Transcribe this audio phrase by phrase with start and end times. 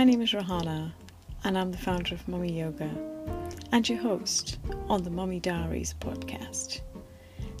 [0.00, 0.92] My name is Rahana,
[1.44, 2.90] and I'm the founder of Mummy Yoga
[3.70, 6.80] and your host on the Mummy Diaries podcast.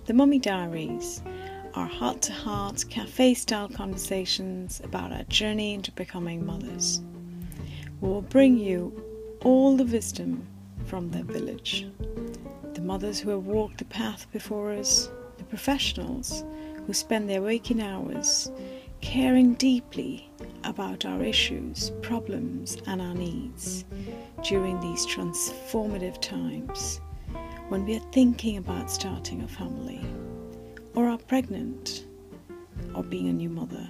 [0.06, 1.20] The Mummy Diaries
[1.74, 7.02] are heart to heart, cafe style conversations about our journey into becoming mothers.
[8.00, 9.04] We will bring you
[9.42, 10.46] all the wisdom
[10.86, 11.88] from their village.
[12.72, 16.42] The mothers who have walked the path before us, the professionals
[16.86, 18.50] who spend their waking hours
[19.02, 20.29] caring deeply
[20.64, 23.84] about our issues, problems, and our needs
[24.42, 27.00] during these transformative times
[27.68, 30.00] when we are thinking about starting a family,
[30.94, 32.04] or are pregnant,
[32.94, 33.88] or being a new mother.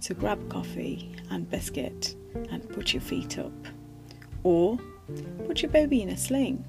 [0.00, 2.14] So grab coffee and biscuit
[2.50, 3.52] and put your feet up,
[4.44, 4.78] or
[5.46, 6.64] put your baby in a sling.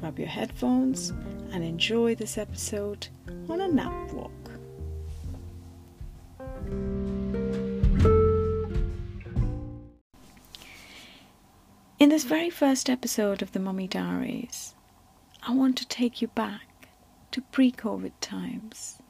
[0.00, 1.10] Grab your headphones
[1.52, 3.06] and enjoy this episode
[3.48, 4.32] on a nap walk.
[12.16, 14.74] This very first episode of the Mummy Diaries,
[15.42, 16.88] I want to take you back
[17.30, 19.02] to pre COVID times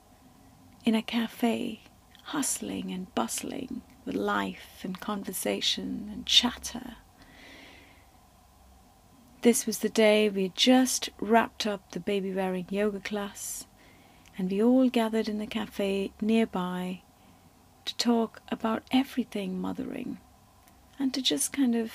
[0.85, 1.83] in a cafe,
[2.25, 6.97] hustling and bustling with life and conversation and chatter.
[9.43, 13.69] This was the day we had just wrapped up the baby wearing yoga class,
[14.37, 17.03] and we all gathered in the cafe nearby
[17.85, 20.19] to talk about everything mothering
[20.99, 21.93] and to just kind of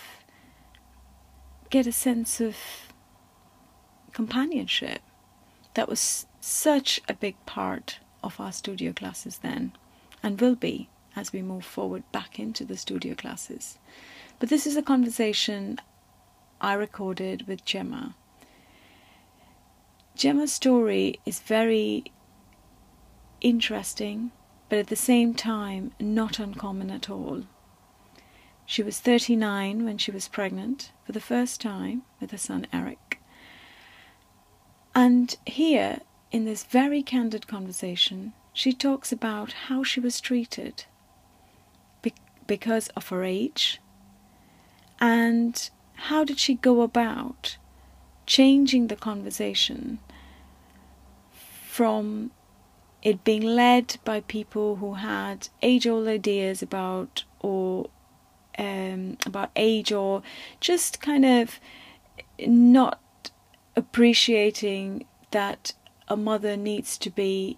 [1.71, 2.55] get a sense of
[4.13, 4.99] companionship.
[5.73, 9.71] That was such a big part of our studio classes then,
[10.21, 13.77] and will be as we move forward back into the studio classes.
[14.37, 15.79] But this is a conversation
[16.59, 18.15] I recorded with Gemma.
[20.15, 22.11] Gemma's story is very
[23.39, 24.31] interesting,
[24.67, 27.43] but at the same time, not uncommon at all.
[28.71, 33.19] She was 39 when she was pregnant for the first time with her son Eric.
[34.95, 35.99] And here,
[36.31, 40.85] in this very candid conversation, she talks about how she was treated
[42.01, 42.13] be-
[42.47, 43.81] because of her age
[45.01, 45.69] and
[46.07, 47.57] how did she go about
[48.25, 49.99] changing the conversation
[51.67, 52.31] from
[53.03, 57.89] it being led by people who had age old ideas about or
[58.61, 60.21] um, about age or
[60.59, 61.59] just kind of
[62.45, 62.99] not
[63.75, 65.73] appreciating that
[66.07, 67.57] a mother needs to be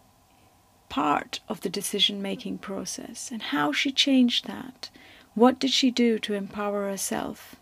[0.87, 4.89] part of the decision making process and how she changed that.
[5.33, 7.55] What did she do to empower herself?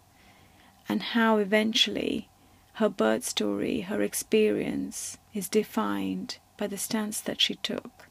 [0.88, 2.30] And how eventually
[2.74, 8.08] her birth story, her experience, is defined by the stance that she took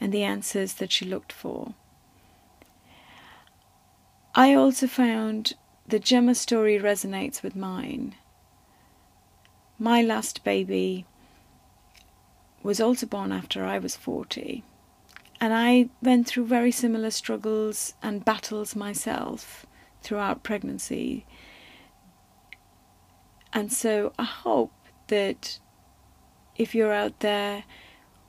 [0.00, 1.74] and the answers that she looked for.
[4.34, 5.54] I also found
[5.86, 8.14] the Gemma story resonates with mine.
[9.78, 11.04] My last baby
[12.62, 14.62] was also born after I was 40,
[15.40, 19.66] and I went through very similar struggles and battles myself
[20.02, 21.26] throughout pregnancy.
[23.52, 24.72] And so I hope
[25.08, 25.58] that
[26.56, 27.64] if you're out there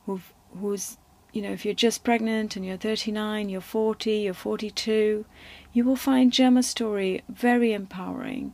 [0.06, 0.98] who's
[1.34, 5.26] you know, if you're just pregnant and you're 39, you're 40, you're 42,
[5.74, 8.54] you will find Gemma's story very empowering.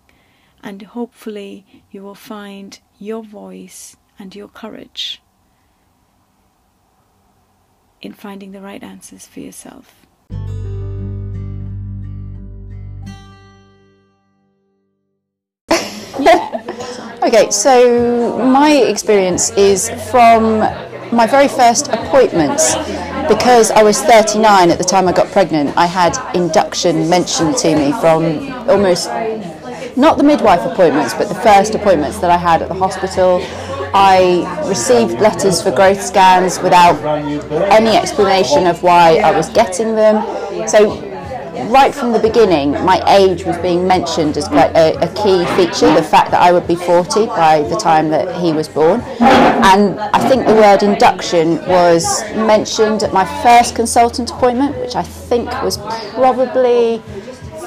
[0.63, 5.21] And hopefully, you will find your voice and your courage
[8.01, 10.05] in finding the right answers for yourself.
[17.23, 20.59] okay, so my experience is from
[21.11, 22.75] my very first appointments,
[23.29, 27.75] because I was 39 at the time I got pregnant, I had induction mentioned to
[27.75, 29.07] me from almost
[29.95, 33.39] not the midwife appointments, but the first appointments that I had at the hospital.
[33.93, 36.95] I received letters for growth scans without
[37.71, 40.67] any explanation of why I was getting them.
[40.67, 41.08] So
[41.67, 45.93] right from the beginning, my age was being mentioned as quite a, a, key feature,
[45.93, 49.01] the fact that I would be 40 by the time that he was born.
[49.01, 55.03] And I think the word induction was mentioned at my first consultant appointment, which I
[55.03, 55.77] think was
[56.13, 57.01] probably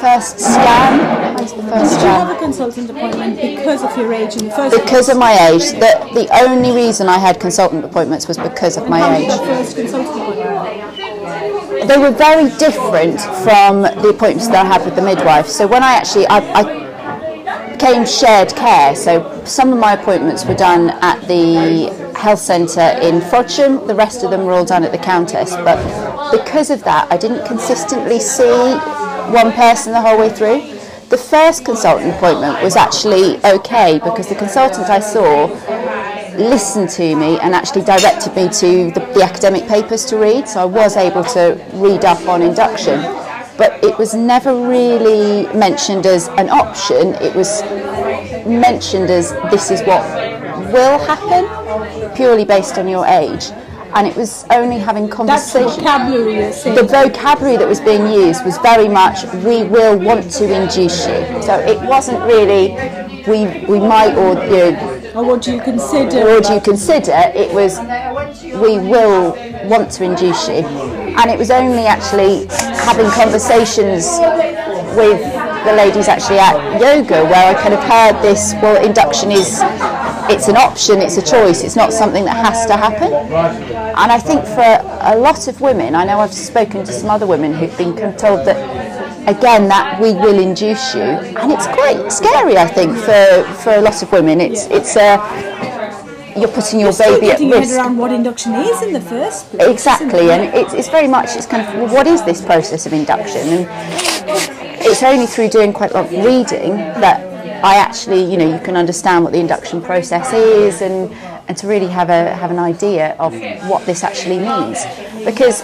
[0.02, 1.36] first scan.
[1.36, 5.08] Did you have a consultant appointment because of your age in the first Because place?
[5.10, 5.70] of my age.
[5.78, 9.28] The, the only reason I had consultant appointments was because of my age.
[11.86, 15.46] They were very different from the appointments that I had with the midwife.
[15.46, 20.54] So when I actually I, I became shared care, so some of my appointments were
[20.54, 24.92] done at the health centre in Frodsham, the rest of them were all done at
[24.92, 25.50] the Countess.
[25.56, 25.78] But
[26.30, 28.74] because of that, I didn't consistently see
[29.32, 30.60] one person the whole way through.
[31.08, 35.48] The first consultant appointment was actually okay because the consultant I saw
[36.36, 40.60] listened to me and actually directed me to the, the academic papers to read, so
[40.60, 43.00] I was able to read up on induction.
[43.58, 47.62] But it was never really mentioned as an option, it was
[48.46, 50.02] mentioned as this is what
[50.72, 53.50] will happen, purely based on your age
[53.94, 55.76] and it was only having conversations.
[55.76, 61.06] vocabulary The vocabulary that was being used was very much "we will want to induce
[61.06, 62.72] you." So it wasn't really
[63.26, 66.28] "we we might" or you know, or what do you consider?
[66.28, 67.32] Or do you consider?
[67.34, 67.78] It was
[68.42, 69.36] "we will
[69.68, 70.64] want to induce you,"
[71.18, 72.46] and it was only actually
[72.86, 74.06] having conversations
[74.96, 75.20] with
[75.64, 78.54] the ladies actually at yoga where I kind of heard this.
[78.62, 79.60] Well, induction is
[80.28, 83.12] it's an option, it's a choice, it's not something that has to happen.
[83.12, 87.26] And I think for a lot of women, I know I've spoken to some other
[87.26, 88.56] women who've been told that
[89.26, 93.80] again that we will induce you and it's quite scary I think for, for a
[93.80, 95.18] lot of women it's it's a
[96.36, 97.76] you're putting your you're baby at risk.
[97.76, 99.68] around what induction is in the first place.
[99.68, 102.92] Exactly, and it's, it's very much it's kind of well, what is this process of
[102.92, 103.42] induction?
[103.48, 103.68] And
[104.80, 107.32] it's only through doing quite a lot of reading that
[107.64, 111.12] I actually, you know, you can understand what the induction process is and,
[111.48, 113.32] and to really have a have an idea of
[113.68, 114.84] what this actually means.
[115.24, 115.62] Because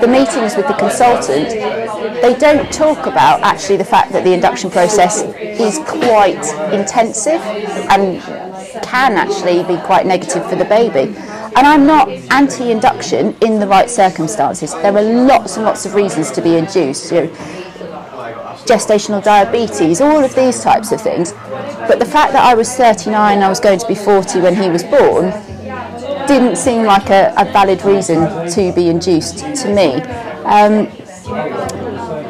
[0.00, 1.48] the meetings with the consultant,
[2.20, 7.40] they don't talk about actually the fact that the induction process is quite intensive
[7.90, 8.20] and
[8.82, 11.16] can actually be quite negative for the baby.
[11.54, 14.72] And I'm not anti induction in the right circumstances.
[14.72, 17.12] There are lots and lots of reasons to be induced.
[17.12, 17.28] You know,
[18.64, 21.32] gestational diabetes, all of these types of things.
[21.88, 24.54] But the fact that I was 39 and I was going to be 40 when
[24.54, 25.32] he was born
[26.26, 30.00] didn't seem like a, a valid reason to be induced to me.
[30.44, 30.86] Um,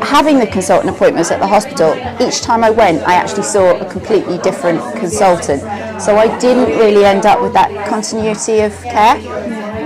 [0.02, 3.90] having the consultant appointments at the hospital, each time I went, I actually saw a
[3.90, 5.62] completely different consultant.
[6.00, 9.16] So I didn't really end up with that continuity of care.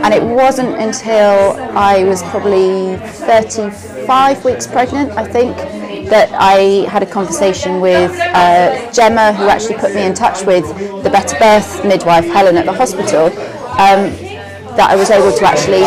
[0.05, 5.57] And it wasn't until I was probably 35 weeks pregnant, I think,
[6.11, 10.65] that I had a conversation with uh, Gemma, who actually put me in touch with
[11.03, 13.31] the Better Birth midwife, Helen, at the hospital,
[13.77, 14.13] um,
[14.77, 15.85] that I was able to actually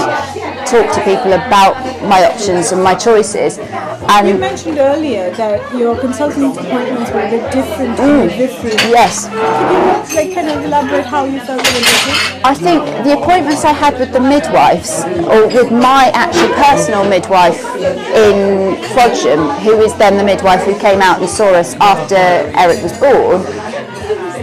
[0.65, 1.73] talk to people about
[2.05, 3.57] my options and my choices.
[3.57, 7.97] And you mentioned earlier that your consultant appointments were a bit different.
[7.97, 8.75] Mm, different.
[8.89, 9.29] Yes.
[9.29, 12.45] Could you like, kind of elaborate how you felt they were different?
[12.45, 17.61] I think the appointments I had with the midwives, or with my actual personal midwife
[17.77, 22.81] in Frodsham, who is then the midwife who came out and saw us after Eric
[22.81, 23.41] was born,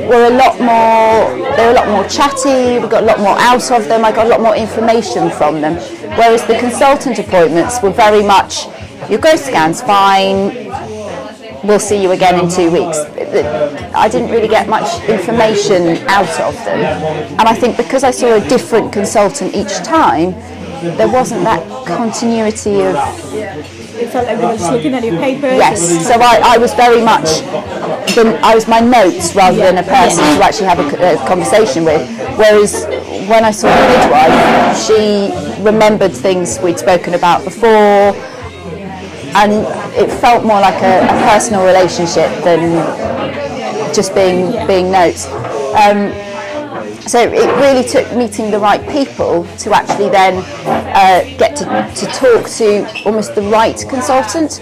[0.09, 3.37] were a lot more they were a lot more chatty we got a lot more
[3.39, 5.75] out of them I got a lot more information from them.
[6.17, 8.67] Whereas the consultant appointments were very much
[9.11, 10.67] your growth scan's fine
[11.65, 12.99] we'll see you again in two weeks.
[13.95, 16.81] I didn't really get much information out of them.
[17.39, 20.33] And I think because I saw a different consultant each time
[20.97, 22.95] there wasn't that continuity of
[23.99, 25.57] it felt like they were just looking at your papers.
[25.57, 27.41] Yes, so I, I was very much,
[28.15, 29.73] the, I was my notes rather yeah.
[29.73, 30.39] than a person yeah.
[30.39, 32.07] to actually have a, a, conversation with.
[32.37, 32.85] Whereas
[33.29, 38.15] when I saw the midwife, she remembered things we'd spoken about before,
[39.37, 39.53] and
[39.97, 42.77] it felt more like a, a personal relationship than
[43.95, 44.67] just being yeah.
[44.67, 45.27] being notes.
[45.77, 46.13] Um,
[47.07, 50.43] so it really took meeting the right people to actually then
[50.97, 54.57] uh, get to, to talk to almost the right consultant,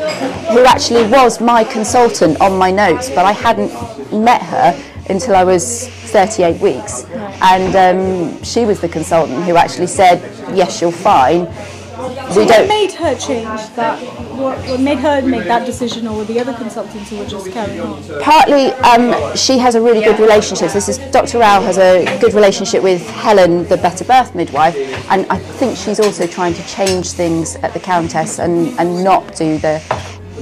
[0.50, 3.72] who actually was my consultant on my notes, but I hadn't
[4.12, 4.74] met her
[5.08, 7.04] until I was 38 weeks.
[7.40, 10.20] And um, she was the consultant who actually said,
[10.56, 11.46] yes, you're fine
[11.94, 13.98] so we what made her change that?
[14.36, 18.02] What, made her make that decision, or the other consultants who were just carrying on?
[18.20, 20.72] Partly, um, she has a really good relationship.
[20.72, 21.38] This is Dr.
[21.38, 24.76] Rao has a good relationship with Helen, the Better Birth midwife,
[25.10, 29.36] and I think she's also trying to change things at the Countess and, and not
[29.36, 29.80] do the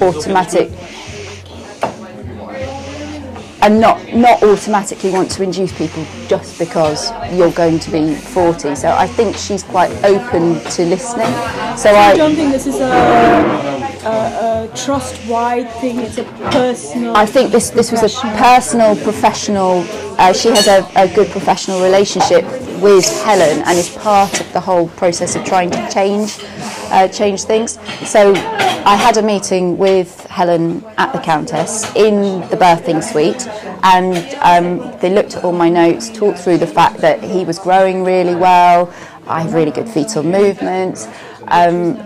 [0.00, 0.70] automatic
[3.62, 8.74] and not not automatically want to induce people just because you're going to be 40.
[8.74, 11.32] So I think she's quite open to listening.
[11.76, 12.90] So I don't think this is a,
[14.04, 16.00] a, a trust-wide thing.
[16.00, 17.16] It's a personal.
[17.16, 19.84] I think this this was a personal, professional.
[20.18, 22.44] Uh, she has a, a good professional relationship
[22.82, 26.38] with Helen and is part of the whole process of trying to change
[26.90, 27.78] uh, change things.
[28.04, 28.34] So
[28.84, 33.46] I had a meeting with Helen at the Countess in the birthing suite,
[33.82, 37.58] and um, they looked at all my notes, talked through the fact that he was
[37.58, 38.90] growing really well.
[39.26, 41.06] I have really good fetal movements.
[41.48, 42.00] Um,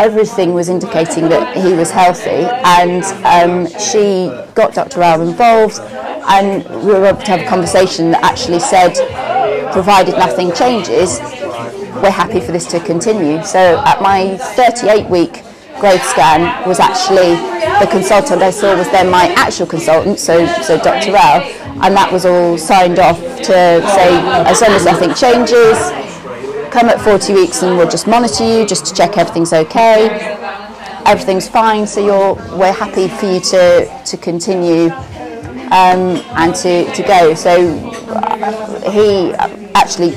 [0.00, 4.98] everything was indicating that he was healthy, and um, she got Dr.
[4.98, 8.94] Rao involved, and we were able to have a conversation that actually said,
[9.72, 11.20] provided nothing changes,
[12.02, 13.44] we're happy for this to continue.
[13.44, 15.44] So at my 38 week
[15.80, 17.34] growth scan was actually
[17.80, 21.12] the consultant I saw was then my actual consultant, so so Dr.
[21.12, 21.40] Rao,
[21.82, 24.10] and that was all signed off to say
[24.46, 25.78] as long as nothing changes,
[26.70, 30.36] come at 40 weeks and we'll just monitor you just to check everything's okay.
[31.06, 34.90] Everything's fine, so you're we're happy for you to to continue
[35.70, 37.34] um, and to, to go.
[37.34, 37.78] So
[38.90, 39.32] he
[39.74, 40.12] actually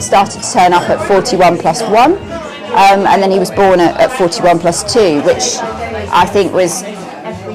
[0.00, 2.31] started to turn up at 41 plus 1
[2.72, 5.58] um, and then he was born at, at 41 plus 2 which
[6.12, 6.82] I think was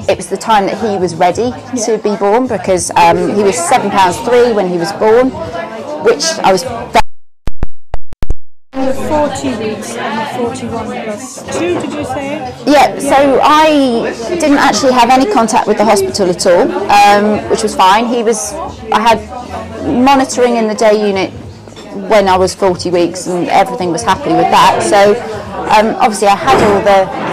[0.08, 1.50] it was the time that he was ready
[1.84, 5.30] to be born because um, he was seven pounds three when he was born
[6.04, 6.64] which I was
[8.72, 12.38] 40 weeks and 41 plus 2, did you say?
[12.66, 17.50] Yeah, yeah, so I didn't actually have any contact with the hospital at all, um,
[17.50, 18.06] which was fine.
[18.06, 18.52] He was,
[18.92, 19.18] I had
[19.86, 21.32] monitoring in the day unit
[22.08, 24.82] when I was 40 weeks and everything was happy with that.
[24.82, 25.18] So
[25.68, 27.28] um, obviously I had all the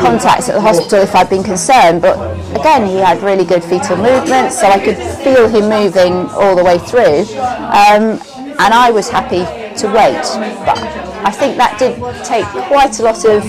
[0.00, 2.16] contacts at the hospital if I'd been concerned, but
[2.58, 6.64] again he had really good fetal movements, so I could feel him moving all the
[6.64, 8.20] way through, um,
[8.58, 9.44] and I was happy
[9.80, 10.22] to wait.
[10.64, 10.78] But
[11.24, 13.42] I think that did take quite a lot of,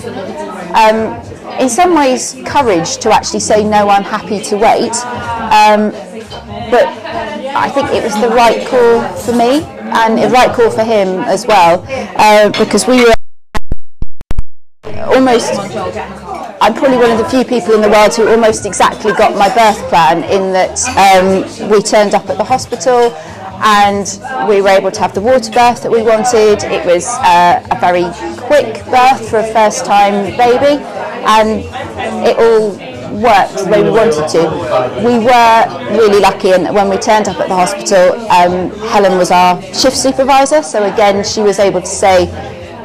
[0.74, 4.96] um, in some ways, courage to actually say no, I'm happy to wait.
[5.54, 5.92] Um,
[6.72, 6.88] but
[7.56, 11.20] I think it was the right call for me and a right call for him
[11.24, 11.84] as well
[12.17, 13.13] uh, because we were
[15.13, 15.51] almost
[16.60, 19.48] I'm probably one of the few people in the world who almost exactly got my
[19.53, 23.13] birth plan in that um, we turned up at the hospital
[23.63, 26.63] and we were able to have the water birth that we wanted.
[26.63, 28.06] It was uh, a very
[28.48, 30.84] quick birth for a first time baby
[31.27, 31.62] and
[32.25, 34.42] it all worked the way we wanted to.
[35.04, 39.32] We were really lucky, and when we turned up at the hospital, um, Helen was
[39.32, 40.62] our shift supervisor.
[40.64, 42.26] So again, she was able to say,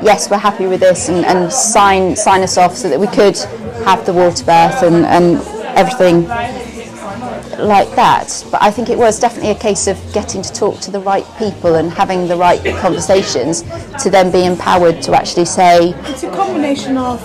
[0.02, 3.36] "Yes, we're happy with this," and, and sign sign us off so that we could
[3.84, 5.38] have the water birth and, and
[5.76, 6.28] everything
[7.58, 8.44] like that.
[8.50, 11.26] But I think it was definitely a case of getting to talk to the right
[11.38, 13.62] people and having the right conversations
[14.02, 15.94] to then be empowered to actually say.
[16.04, 17.20] It's a combination of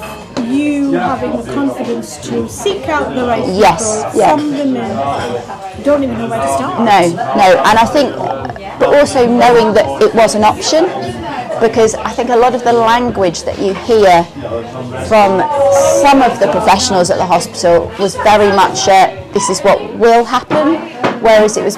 [0.47, 4.35] you having the confidence to seek out the right people, yes, yeah.
[4.35, 6.79] from the men, don't even know where to start.
[6.79, 6.99] No,
[7.35, 8.15] no, and I think,
[8.79, 10.85] but also knowing that it was an option,
[11.59, 14.23] because I think a lot of the language that you hear
[15.07, 15.41] from
[16.01, 20.23] some of the professionals at the hospital was very much uh, this is what will
[20.23, 20.75] happen,
[21.21, 21.77] whereas it was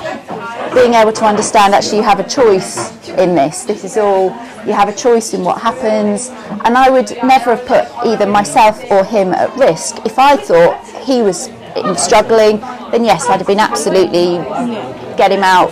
[0.73, 3.63] being able to understand actually you have a choice in this.
[3.63, 4.29] This is all
[4.65, 6.29] you have a choice in what happens.
[6.65, 9.97] And I would never have put either myself or him at risk.
[10.05, 11.49] If I thought he was
[11.97, 12.59] struggling,
[12.91, 14.39] then yes, I'd have been absolutely
[15.17, 15.69] get him out,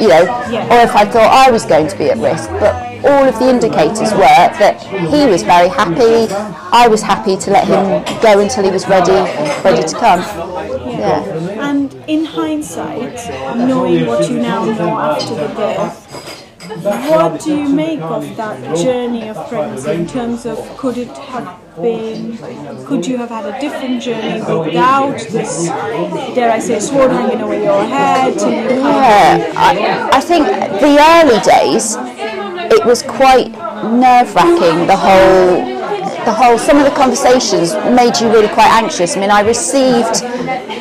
[0.00, 0.22] you know,
[0.70, 2.48] or if I thought I was going to be at risk.
[2.50, 2.74] But
[3.04, 6.32] all of the indicators were that he was very happy.
[6.72, 9.12] I was happy to let him go until he was ready,
[9.62, 10.20] ready to come.
[10.88, 11.20] Yeah.
[11.68, 13.16] And in hindsight,
[13.56, 16.35] knowing what you now know after the birth,
[16.86, 21.60] what do you make of that journey of pregnancy in terms of could it have
[21.76, 22.38] been,
[22.86, 25.66] could you have had a different journey without this,
[26.34, 28.34] dare I say, sword hanging over your head?
[28.36, 31.96] Yeah, I, I think the early days,
[32.72, 33.50] it was quite
[33.84, 35.76] nerve wracking, the whole
[36.26, 39.16] the whole some of the conversations made you really quite anxious.
[39.16, 40.24] I mean, I received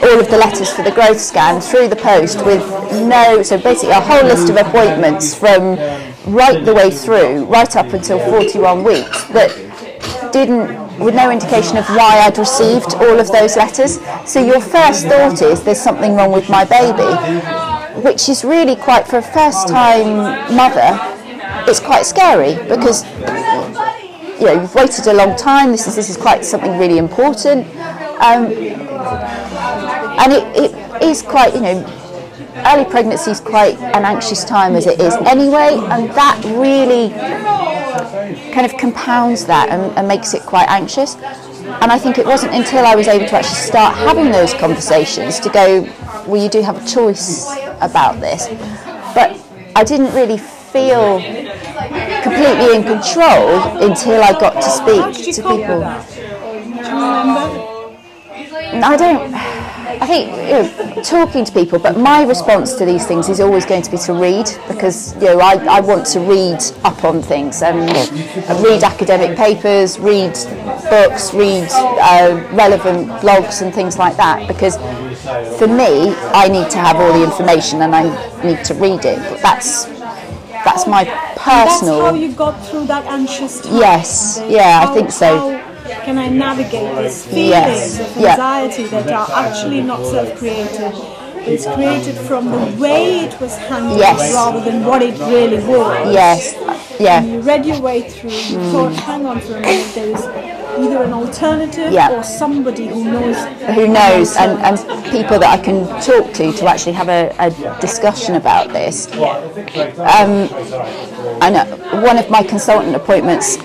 [0.03, 2.63] all of the letters for the growth scan through the post with
[3.07, 5.77] no, so basically a whole list of appointments from
[6.33, 9.51] right the way through, right up until 41 weeks that
[10.33, 13.99] didn't with no indication of why I'd received all of those letters.
[14.25, 19.07] So your first thought is there's something wrong with my baby, which is really quite
[19.07, 20.97] for a first time mother,
[21.69, 23.03] it's quite scary because
[24.39, 25.71] you know, you've waited a long time.
[25.71, 27.65] This is this is quite something really important,
[28.21, 28.51] um,
[30.21, 31.85] and it, it is quite you know,
[32.67, 37.09] early pregnancy is quite an anxious time as it is anyway, and that really
[38.53, 41.15] kind of compounds that and, and makes it quite anxious.
[41.81, 45.39] And I think it wasn't until I was able to actually start having those conversations
[45.39, 45.81] to go,
[46.27, 47.47] well, you do have a choice
[47.81, 48.47] about this,
[49.13, 49.41] but
[49.75, 50.37] I didn't really
[50.75, 51.21] feel
[52.21, 53.47] completely in control
[53.81, 55.83] until I got to speak to people.
[58.83, 59.33] I don't.
[60.01, 63.65] I think you know, talking to people, but my response to these things is always
[63.65, 67.21] going to be to read because you know I, I want to read up on
[67.21, 67.79] things and
[68.61, 70.33] read academic papers, read
[70.89, 74.75] books, read uh, relevant blogs and things like that because
[75.57, 78.03] for me I need to have all the information and I
[78.43, 79.17] need to read it.
[79.31, 79.94] But That's
[80.65, 81.05] that's oh, my
[81.37, 81.99] personal.
[81.99, 83.77] That's how you got through that anxious time.
[83.77, 85.51] Yes, yeah, I oh, think so.
[85.51, 91.14] how can I navigate these feelings Yes, of anxiety that are actually not self-created?
[91.47, 94.33] It's created from the way it was handled Yes.
[94.33, 96.13] rather than what it really was.
[96.13, 96.55] Yes,
[96.99, 97.21] yeah.
[97.21, 100.25] And you read your way through, you thought, hang on for a minute, there is
[100.79, 102.11] either an alternative Yeah.
[102.11, 103.37] or somebody who knows.
[103.75, 107.79] who knows and, and people that I can talk to to actually have a, a
[107.79, 109.07] discussion about this.
[109.15, 110.49] Um,
[111.41, 111.65] I know
[112.01, 113.57] one of my consultant appointments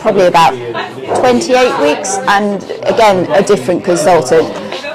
[0.00, 0.52] probably about
[1.20, 4.48] 28 weeks and again a different consultant.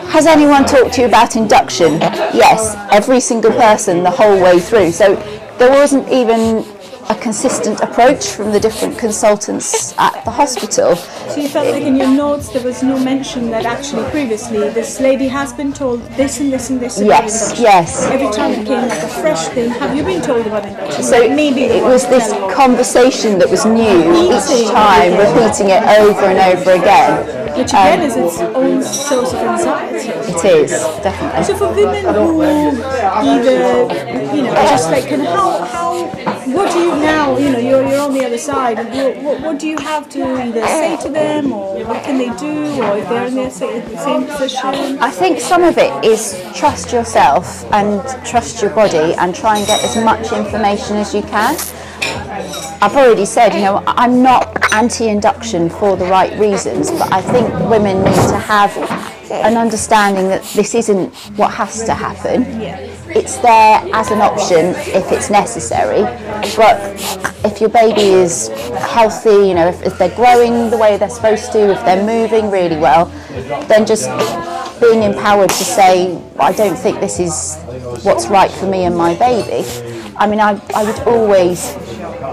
[0.10, 2.00] Has anyone talked to you about induction?
[2.34, 4.92] Yes, every single person the whole way through.
[4.92, 5.16] So
[5.60, 6.66] there wasn't even
[7.10, 10.96] a consistent approach from the different consultants at the hospital.
[10.96, 15.00] So you felt like in your notes there was no mention that actually previously this
[15.00, 17.64] lady has been told this and this and this about Yes, induction.
[17.64, 18.04] yes.
[18.08, 21.04] Every time it came like a fresh thing, have you been told about induction?
[21.04, 26.58] So maybe it was this conversation that was new each time, repeating it over and
[26.60, 27.47] over again.
[27.58, 30.10] Which again is its own source of anxiety.
[30.10, 30.72] It is
[31.02, 31.44] definitely.
[31.44, 36.06] So for women who either, you know, just like, can how, how,
[36.52, 39.60] what do you now, you know, you're, you're on the other side, what, what, what
[39.60, 43.10] do you have to either say to them or what can they do or if
[43.10, 45.00] they're in the same position?
[45.00, 49.68] I think some of it is trust yourself and trust your body and try and
[49.68, 51.56] get as much information as you can.
[52.80, 57.50] I've already said, you know, I'm not anti-induction for the right reasons, but I think
[57.70, 58.76] women need to have
[59.32, 62.44] an understanding that this isn't what has to happen.
[63.10, 66.04] It's there as an option if it's necessary,
[66.56, 66.78] but
[67.44, 71.52] if your baby is healthy, you know, if, if they're growing the way they're supposed
[71.54, 73.06] to, if they're moving really well,
[73.68, 74.08] then just
[74.80, 77.58] being empowered to say, I don't think this is
[78.04, 79.68] what's right for me and my baby.
[80.20, 81.76] I mean, I, I would always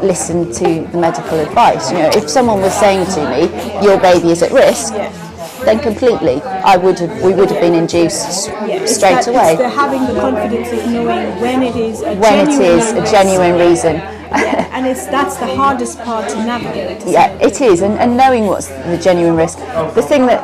[0.02, 1.90] listen to the medical advice.
[1.92, 4.94] You know, if someone was saying to me, your baby is at risk,
[5.64, 10.04] then completely, I would have, we would have been induced It's straight that- away having
[10.06, 14.13] the confidence of knowing when it is a when genuine is a genuine reason.
[14.36, 17.06] Yeah, and it's that's the hardest part to navigate.
[17.06, 19.58] Yeah, it is, and, and knowing what's the genuine risk.
[19.58, 20.42] The thing that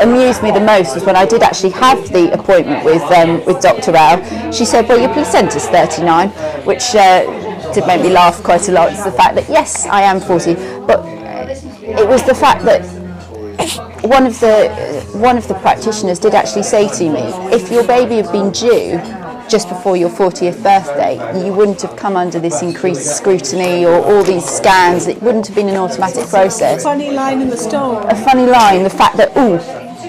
[0.00, 3.60] amused me the most was when I did actually have the appointment with um, with
[3.60, 3.92] Dr.
[3.92, 4.50] Rao.
[4.50, 6.28] She said, "Well, your placenta's 39,"
[6.64, 8.92] which uh, did make me laugh quite a lot.
[8.92, 10.54] It's the fact that yes, I am 40,
[10.86, 11.04] but
[11.82, 12.82] it was the fact that
[14.04, 14.68] one of the
[15.14, 17.22] one of the practitioners did actually say to me,
[17.54, 19.00] if your baby had been due
[19.48, 24.22] just before your 40th birthday, you wouldn't have come under this increased scrutiny or all
[24.22, 25.06] these scans.
[25.06, 26.82] It wouldn't have been an automatic process.
[26.82, 28.02] Funny line in the store.
[28.08, 29.60] A funny line, the fact that ooh,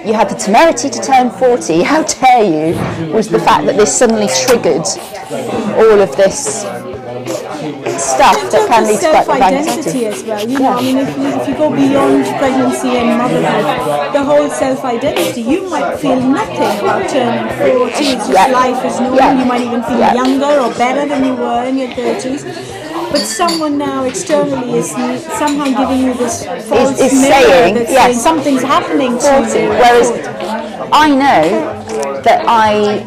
[0.07, 1.81] you had the temerity to turn 40.
[1.83, 3.13] How dare you?
[3.13, 4.85] Was the fact that this suddenly triggered
[5.77, 6.63] all of this
[7.25, 11.47] stuff that can lead to self-identity as well, you know, I mean, if you, if
[11.47, 17.49] you go beyond pregnancy and motherhood, the whole self-identity, you might feel nothing about turning
[17.57, 18.47] 40, it's just Yeah.
[18.47, 19.39] life is normal, Yeah.
[19.39, 22.45] you might even feel younger or better than you were in your 30s.
[23.11, 28.05] But someone now externally is somehow giving you this false is mirror saying, that's yes.
[28.05, 29.59] saying something's happening to 40.
[29.59, 29.69] you.
[29.69, 30.09] Whereas
[30.91, 33.05] I know that I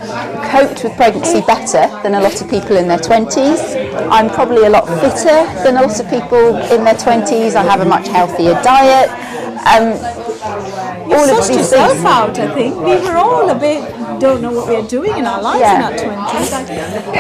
[0.51, 3.88] coped with pregnancy better than a lot of people in their 20s.
[4.11, 7.55] I'm probably a lot fitter than a lot of people in their 20s.
[7.55, 9.11] I have a much healthier diet.
[9.67, 9.89] Um,
[11.09, 12.05] You all of these yourself things.
[12.05, 12.77] out, I think.
[12.77, 13.83] We were all a bit
[14.19, 15.87] don't know what we are doing in our lives in Yeah.
[15.87, 16.53] our twenties.
[16.53, 16.61] I,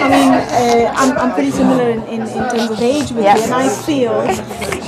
[0.04, 3.37] I mean, uh, I'm, I'm pretty similar in, in, in terms of age with Yeah.
[3.37, 4.12] you, and I feel,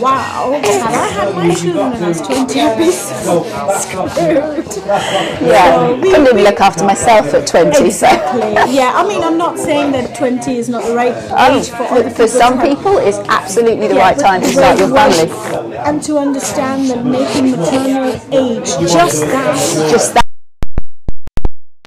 [0.00, 3.42] wow, had I had my children when I was twenty, I'd be so
[3.78, 4.66] screwed.
[4.86, 7.84] Yeah, So we- couldn't even look after myself at 20.
[7.86, 8.52] Exactly.
[8.74, 11.34] Yeah, I mean, I'm not saying that 20 is not the right So.
[11.36, 14.48] Oh, age for for, people for some people, it's absolutely the Yeah, right time to
[14.48, 15.30] start your family.
[15.78, 20.29] And to understand that making maternal age just that Just that.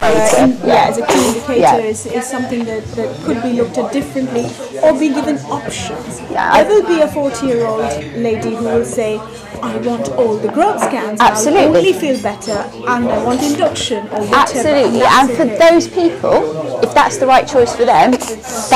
[0.04, 1.78] Uh, yeah, as a key indicator Yeah.
[1.78, 4.46] is, is something that, that could be looked at differently
[4.84, 6.20] or be given options.
[6.32, 7.82] Yeah, I- there will be a 40 year old
[8.16, 9.20] lady who will say,
[9.62, 11.62] I want all the growth scans, Absolutely.
[11.64, 14.36] I'll only feel better, and I want induction or whatever.
[14.36, 15.58] Absolutely, that's and for okay.
[15.70, 18.76] those people, if that's the right choice for them, that's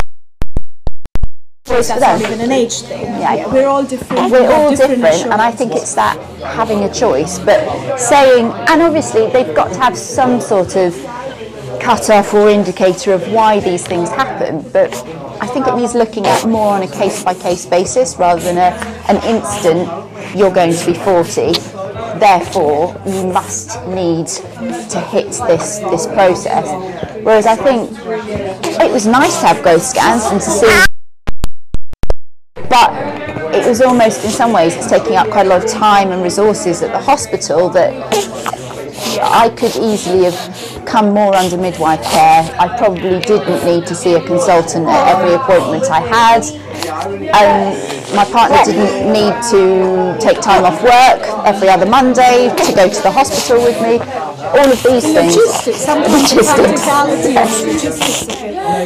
[1.66, 3.02] choice for that's not even an age thing.
[3.04, 3.52] Yeah.
[3.52, 4.24] we're all different.
[4.24, 8.80] we We're all different, and I think it's that having a choice, but saying, and
[8.80, 10.94] obviously they've got to have some sort of
[11.80, 14.94] cut-off or indicator of why these things happen, but
[15.40, 18.76] I think it needs looking at more on a case-by-case basis rather than a,
[19.08, 19.88] an instant,
[20.36, 21.52] you're going to be 40,
[22.18, 26.66] therefore you must need to hit this, this process.
[27.24, 27.90] Whereas I think
[28.80, 30.84] it was nice to have growth scans and to see
[32.68, 32.92] but
[33.54, 36.22] it was almost in some ways it's taking up quite a lot of time and
[36.22, 37.92] resources at the hospital that
[39.20, 42.42] I could easily have come more under midwife care.
[42.58, 46.42] I probably didn't need to see a consultant at every appointment I had.
[47.38, 52.88] Um, my partner didn't need to take time off work every other Monday to go
[52.88, 53.98] to the hospital with me.
[54.48, 55.36] All of these things.
[55.36, 56.86] logistics, Logistics,
[57.28, 57.62] yes.
[57.64, 58.38] logistics.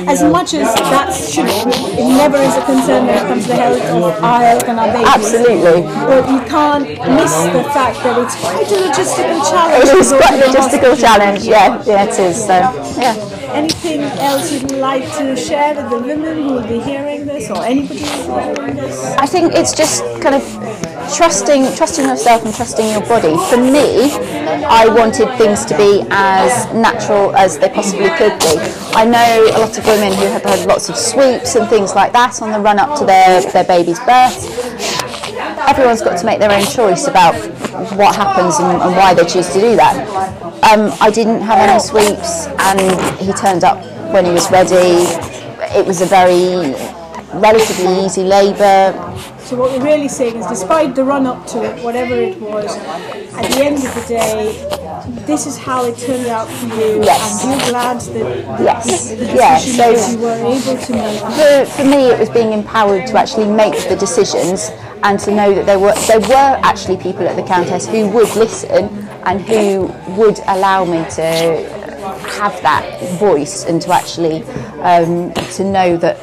[0.09, 3.55] As much as that should, it never is a concern when it comes to the
[3.57, 5.09] health of our health and our babies.
[5.14, 5.83] Absolutely.
[5.83, 9.88] But you can't miss the fact that it's quite a logistical challenge.
[9.88, 12.37] It is quite a logistical challenge, yeah, yeah it is.
[12.37, 12.55] So
[13.01, 13.14] yeah.
[13.53, 17.62] Anything else you'd like to share with the women who will be hearing this or
[17.62, 19.05] anybody who will be hearing this?
[19.18, 20.42] I think it's just kind of
[21.15, 23.35] trusting trusting yourself and trusting your body.
[23.51, 24.12] For me,
[24.65, 28.55] I wanted things to be as natural as they possibly could be.
[28.95, 32.12] I know a lot of women who have had lots of sweeps and things like
[32.12, 34.37] that on the run up to their, their baby's birth.
[35.69, 37.35] Everyone's got to make their own choice about
[37.97, 39.97] what happens and, and why they choose to do that.
[40.65, 42.81] Um, I didn't have any sweeps, and
[43.19, 43.79] he turned up
[44.12, 45.07] when he was ready.
[45.75, 46.75] It was a very
[47.35, 48.93] relatively easy labour.
[49.53, 52.75] So what we're really seeing is, despite the run up to it, whatever it was,
[52.75, 57.45] at the end of the day, this is how it turned out for you, Yes.
[57.45, 59.11] and you're glad that the, Yes.
[59.11, 61.21] the Yeah, decision so- you were able to make.
[61.21, 64.71] for, for me, it was being empowered to actually make the decisions
[65.03, 68.35] and to know that there were there were actually people at the Countess who would
[68.35, 68.88] listen
[69.27, 71.83] and who would allow me to
[72.41, 72.85] have that
[73.19, 74.43] voice and to actually
[74.81, 76.17] um, to know that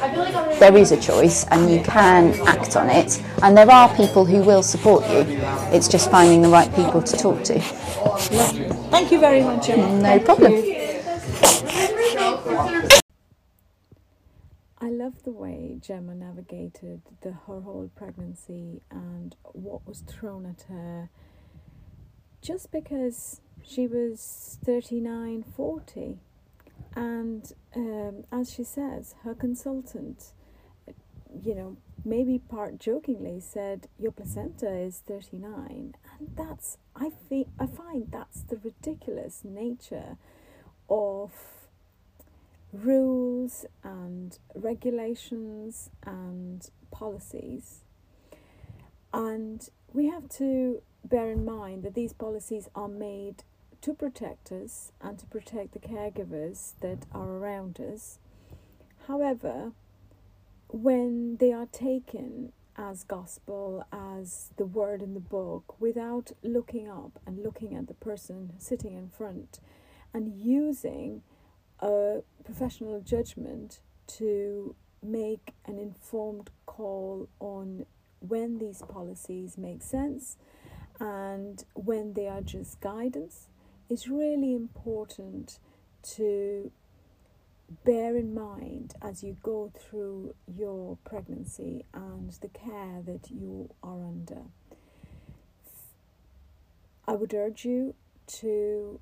[0.60, 4.42] there is a choice and you can act on it and there are people who
[4.42, 5.24] will support you
[5.72, 7.58] it's just finding the right people to talk to
[8.90, 9.88] Thank you very much, Emma.
[9.96, 10.80] no Thank problem you.
[14.82, 20.62] I love the way Gemma navigated the, her whole pregnancy and what was thrown at
[20.68, 21.10] her
[22.42, 26.18] just because she was 39, 40.
[26.96, 30.32] And um, as she says, her consultant,
[31.44, 35.94] you know, maybe part jokingly said, Your placenta is 39.
[36.18, 40.16] And that's, I, think, I find that's the ridiculous nature
[40.88, 41.32] of
[42.72, 47.80] rules and regulations and policies.
[49.12, 53.42] And we have to bear in mind that these policies are made
[53.82, 58.18] to protect us and to protect the caregivers that are around us.
[59.08, 59.72] However,
[60.72, 67.18] when they are taken as gospel, as the word in the book, without looking up
[67.26, 69.60] and looking at the person sitting in front
[70.14, 71.22] and using
[71.80, 77.86] a professional judgment to make an informed call on
[78.20, 80.36] when these policies make sense
[80.98, 83.48] and when they are just guidance
[83.88, 85.58] is really important
[86.02, 86.70] to
[87.84, 94.04] bear in mind as you go through your pregnancy and the care that you are
[94.04, 94.42] under.
[97.06, 97.94] I would urge you
[98.38, 99.00] to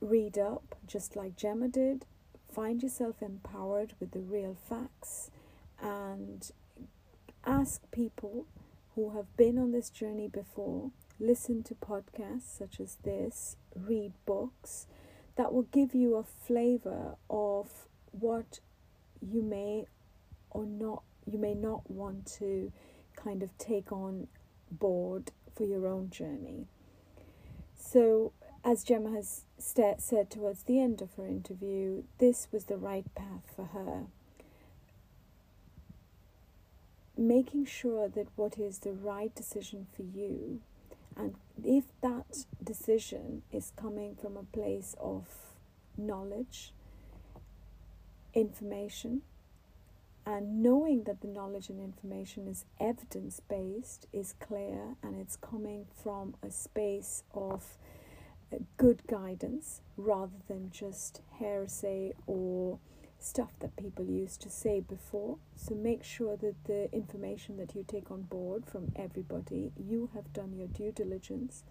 [0.00, 2.04] read up just like Gemma did,
[2.52, 5.30] find yourself empowered with the real facts,
[5.80, 6.50] and
[7.44, 8.46] ask people
[8.94, 14.86] who have been on this journey before, listen to podcasts such as this, read books
[15.38, 18.58] that will give you a flavor of what
[19.22, 19.86] you may
[20.50, 22.72] or not you may not want to
[23.14, 24.26] kind of take on
[24.70, 26.66] board for your own journey.
[27.76, 28.32] So,
[28.64, 33.42] as Gemma has said towards the end of her interview, this was the right path
[33.54, 34.06] for her.
[37.16, 40.60] Making sure that what is the right decision for you,
[41.16, 45.26] and if that decision is coming from a place of
[45.96, 46.72] knowledge,
[48.34, 49.22] information,
[50.26, 55.86] and knowing that the knowledge and information is evidence based, is clear, and it's coming
[56.02, 57.78] from a space of
[58.52, 62.78] uh, good guidance rather than just hearsay or
[63.18, 65.38] stuff that people used to say before.
[65.56, 70.32] So make sure that the information that you take on board from everybody, you have
[70.32, 71.64] done your due diligence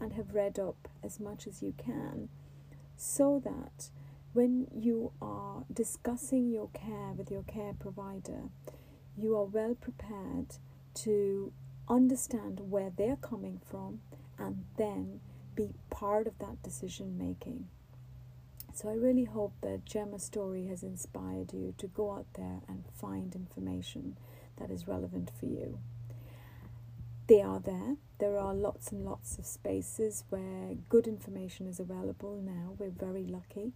[0.00, 2.28] and have read up as much as you can
[2.96, 3.90] so that
[4.32, 8.44] when you are discussing your care with your care provider,
[9.16, 10.56] you are well prepared
[10.94, 11.52] to
[11.88, 14.00] understand where they're coming from
[14.38, 15.20] and then
[15.54, 17.68] be part of that decision making.
[18.74, 22.84] So I really hope that Gemma's story has inspired you to go out there and
[22.98, 24.16] find information
[24.56, 25.78] that is relevant for you.
[27.26, 27.96] They are there.
[28.18, 32.74] There are lots and lots of spaces where good information is available now.
[32.78, 33.72] We're very lucky.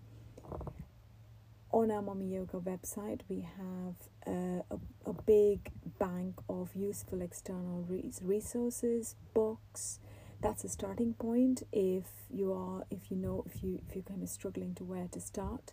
[1.72, 3.94] On our Mummy Yoga website, we have
[4.26, 7.86] uh, a, a big bank of useful external
[8.22, 10.00] resources, books,
[10.40, 11.62] that's a starting point.
[11.72, 15.08] If you are if you know if you if you're kind of struggling to where
[15.12, 15.72] to start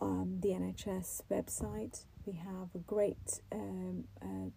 [0.00, 4.50] um, the NHS website we have a great um, uh,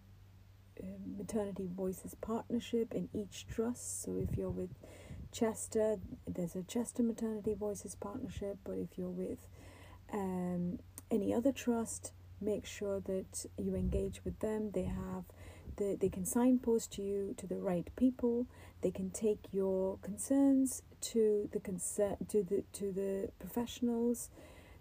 [0.80, 4.02] uh, maternity voices partnership in each trust.
[4.02, 4.70] So if you're with
[5.32, 8.58] Chester there's a Chester maternity voices partnership.
[8.64, 9.46] But if you're with
[10.12, 10.78] um,
[11.10, 14.70] any other trust make sure that you engage with them.
[14.72, 15.24] They have
[15.76, 18.46] the, they can signpost you to the right people.
[18.82, 24.30] They can take your concerns to the concern to the to the professionals.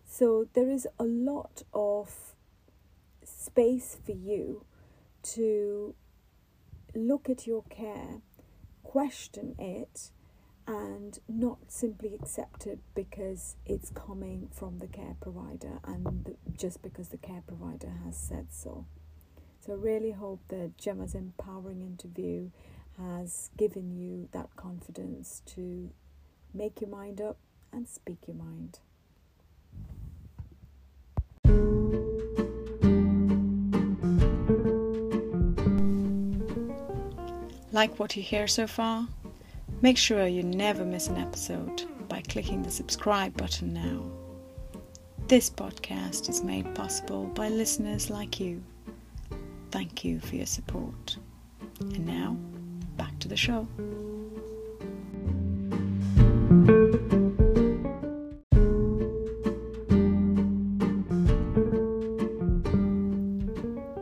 [0.05, 2.35] So there is a lot of
[3.23, 4.65] space for you
[5.23, 5.95] to
[6.95, 8.21] look at your care,
[8.83, 10.11] question it,
[10.67, 16.81] and not simply accept it because it's coming from the care provider and the, just
[16.81, 18.85] because the care provider has said so.
[19.63, 22.49] So I really hope that Gemma's empowering interview
[22.97, 25.91] has given you that confidence to
[26.51, 27.37] make your mind up
[27.71, 28.79] and speak your mind.
[37.71, 39.07] Like what you hear so far?
[39.83, 44.01] Make sure you never miss an episode by clicking the subscribe button now.
[45.27, 48.63] This podcast is made possible by listeners like you.
[49.71, 51.17] Thank you for your support.
[51.79, 52.37] And now,
[52.97, 53.65] back to the show.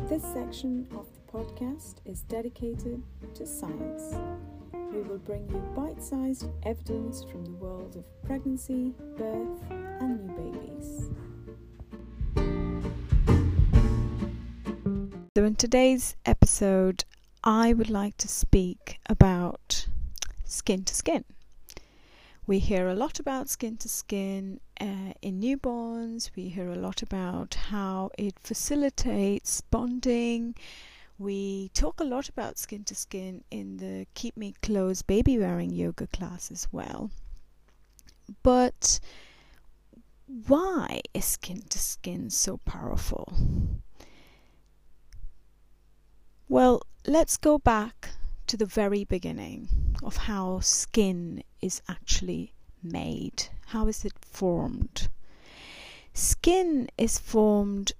[0.10, 3.03] This section of the podcast is dedicated
[3.36, 4.15] to science.
[4.73, 10.51] We will bring you bite sized evidence from the world of pregnancy, birth, and new
[10.51, 11.09] babies.
[15.49, 17.03] In today's episode,
[17.43, 19.88] I would like to speak about
[20.45, 21.23] skin to skin.
[22.45, 27.01] We hear a lot about skin to skin uh, in newborns, we hear a lot
[27.01, 30.53] about how it facilitates bonding.
[31.17, 35.71] We talk a lot about skin to skin in the Keep Me Close baby wearing
[35.71, 37.09] yoga class as well.
[38.43, 38.99] But
[40.27, 43.33] why is skin to skin so powerful?
[46.51, 48.09] Well, let's go back
[48.47, 49.69] to the very beginning
[50.01, 53.43] of how skin is actually made.
[53.67, 55.09] How is it formed?
[56.15, 57.91] Skin is formed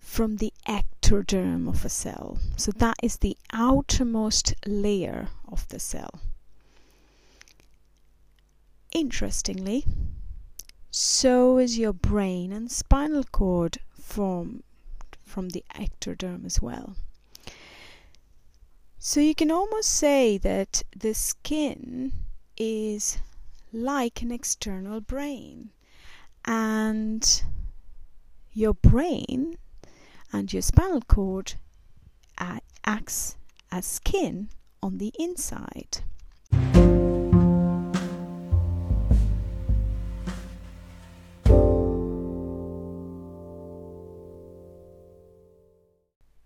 [0.00, 2.38] from the ectoderm of a cell.
[2.56, 6.22] So that is the outermost layer of the cell.
[8.92, 9.84] Interestingly,
[10.90, 14.62] so is your brain and spinal cord formed
[15.22, 16.96] from the ectoderm as well.
[19.04, 22.12] So you can almost say that the skin
[22.56, 23.18] is
[23.72, 25.70] like an external brain,
[26.44, 27.42] and
[28.52, 29.58] your brain
[30.32, 31.54] and your spinal cord
[32.38, 33.36] acts
[33.72, 36.04] as skin on the inside.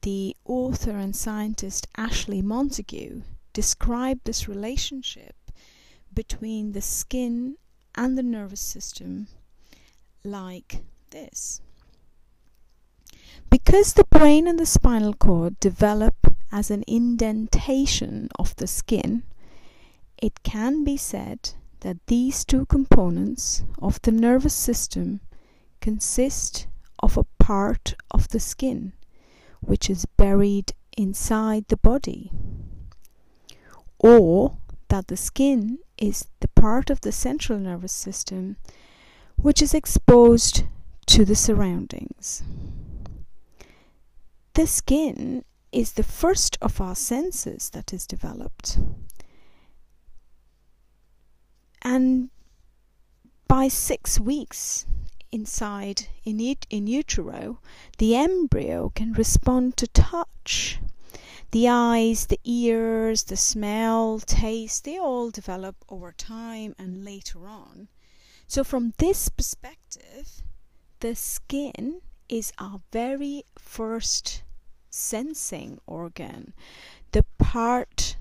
[0.07, 5.35] The author and scientist Ashley Montagu described this relationship
[6.15, 7.57] between the skin
[7.97, 9.27] and the nervous system
[10.23, 11.61] like this.
[13.51, 16.15] Because the brain and the spinal cord develop
[16.53, 19.25] as an indentation of the skin,
[20.23, 25.19] it can be said that these two components of the nervous system
[25.81, 26.69] consist
[27.01, 28.93] of a part of the skin
[29.67, 32.33] which is buried inside the body,
[33.99, 34.57] or
[34.89, 38.57] that the skin is the part of the central nervous system
[39.37, 40.65] which is exposed
[41.07, 42.43] to the surroundings.
[44.55, 48.79] The skin is the first of our senses that is developed.
[51.83, 52.31] And
[53.47, 54.87] by six weeks
[55.37, 57.61] inside in, ut- in utero,
[57.99, 60.79] the embryo can respond to touch.
[61.51, 67.89] The eyes, the ears, the smell, taste, they all develop over time and later on.
[68.49, 70.43] So, from this perspective,
[71.01, 74.43] the skin is our very first
[74.89, 76.55] sensing organ,
[77.13, 78.17] the part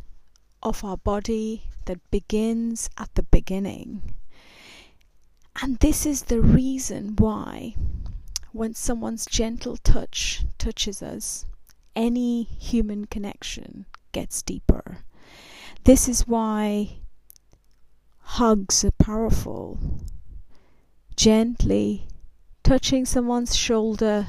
[0.61, 4.15] of our body that begins at the beginning.
[5.61, 7.75] And this is the reason why,
[8.51, 11.45] when someone's gentle touch touches us,
[11.95, 14.97] any human connection gets deeper.
[15.85, 16.97] This is why
[18.19, 19.79] hugs are powerful.
[21.15, 22.07] Gently
[22.63, 24.27] touching someone's shoulder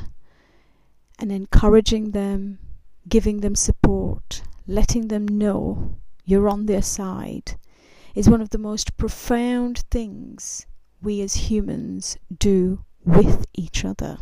[1.19, 2.61] and encouraging them,
[3.09, 7.59] giving them support, letting them know you're on their side
[8.15, 10.67] is one of the most profound things
[11.07, 14.19] we as humans do with each other.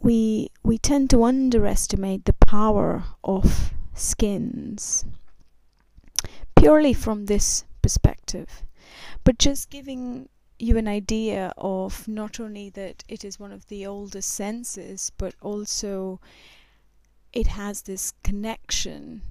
[0.00, 5.04] We, we tend to underestimate the power of skins
[6.56, 8.64] purely from this perspective.
[9.22, 10.28] But just giving
[10.58, 15.36] you an idea of not only that it is one of the oldest senses, but
[15.40, 16.20] also
[17.32, 19.22] it has this connection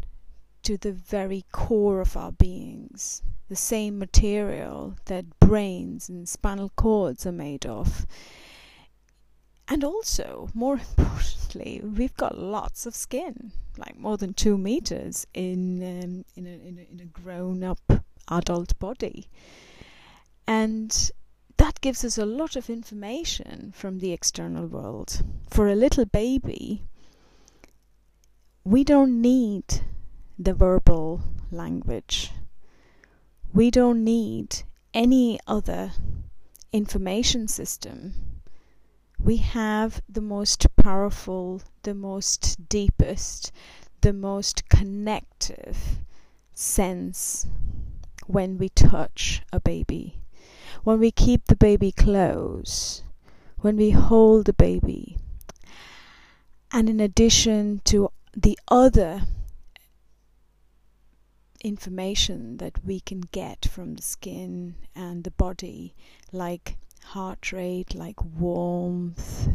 [0.67, 7.25] to the very core of our beings, the same material that brains and spinal cords
[7.25, 8.05] are made of.
[9.69, 15.81] And also, more importantly, we've got lots of skin, like more than two meters in
[15.81, 19.29] um, in, a, in, a, in a grown-up adult body,
[20.47, 21.11] and
[21.55, 25.23] that gives us a lot of information from the external world.
[25.49, 26.83] For a little baby,
[28.65, 29.63] we don't need
[30.37, 31.21] the verbal
[31.51, 32.31] language.
[33.53, 35.91] We don't need any other
[36.71, 38.13] information system.
[39.19, 43.51] We have the most powerful, the most deepest,
[44.01, 45.99] the most connective
[46.53, 47.47] sense
[48.27, 50.21] when we touch a baby
[50.83, 53.03] when we keep the baby close,
[53.59, 55.17] when we hold the baby.
[56.71, 59.23] And in addition to the other
[61.63, 65.95] information that we can get from the skin and the body,
[66.31, 69.49] like heart rate, like warmth,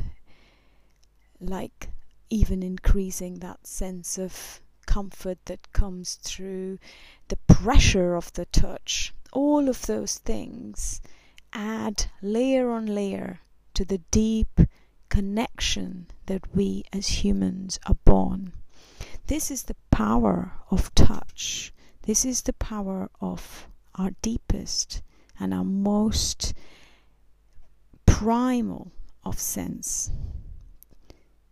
[1.41, 1.89] like
[2.31, 6.79] even increasing that sense of comfort that comes through
[7.29, 11.01] the pressure of the touch all of those things
[11.53, 13.41] add layer on layer
[13.75, 14.61] to the deep
[15.09, 18.53] connection that we as humans are born.
[19.27, 21.73] This is the power of touch.
[22.03, 25.03] This is the power of our deepest
[25.39, 26.55] and our most
[28.07, 28.93] primal
[29.25, 30.11] of sense.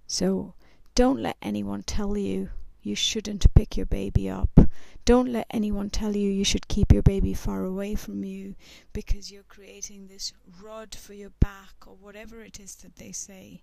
[0.07, 0.55] So
[0.95, 2.51] don't let anyone tell you
[2.83, 4.61] you shouldn't pick your baby up
[5.11, 8.55] don't let anyone tell you you should keep your baby far away from you
[8.93, 10.33] because you're creating this
[10.63, 13.63] rod for your back or whatever it is that they say.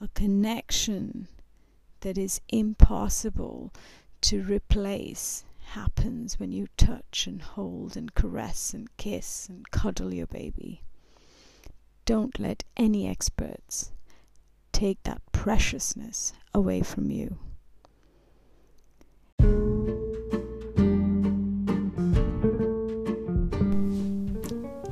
[0.00, 1.28] A connection
[2.00, 3.72] that is impossible
[4.22, 10.26] to replace happens when you touch and hold and caress and kiss and cuddle your
[10.26, 10.82] baby.
[12.04, 13.90] Don't let any experts
[14.72, 17.38] take that preciousness away from you.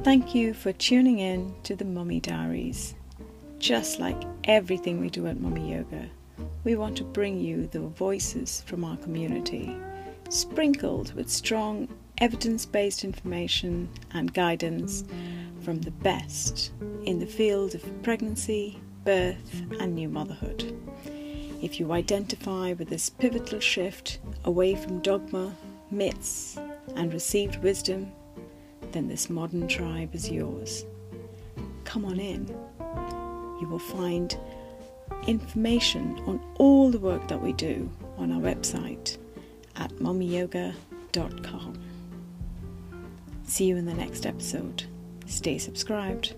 [0.02, 2.94] Thank you for tuning in to the Mummy Diaries.
[3.58, 6.08] Just like everything we do at Mummy Yoga,
[6.64, 9.76] we want to bring you the voices from our community,
[10.32, 11.86] sprinkled with strong
[12.18, 15.04] evidence based information and guidance
[15.62, 16.72] from the best
[17.04, 20.74] in the field of pregnancy, birth, and new motherhood.
[21.60, 25.54] If you identify with this pivotal shift away from dogma,
[25.90, 26.58] myths,
[26.96, 28.10] and received wisdom,
[28.92, 30.84] then this modern tribe is yours.
[31.84, 32.48] Come on in.
[33.60, 34.36] You will find
[35.26, 39.18] information on all the work that we do on our website
[39.76, 41.78] at mummyyoga.com.
[43.44, 44.84] See you in the next episode.
[45.26, 46.34] Stay subscribed.